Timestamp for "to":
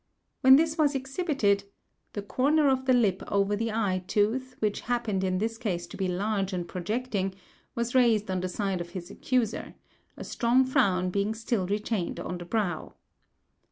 5.85-5.95